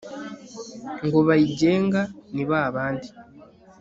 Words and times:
Ngo 1.05 1.19
bayigenga 1.27 2.01
ni 2.33 2.43
ba 2.49 2.61
bandi 2.75 3.09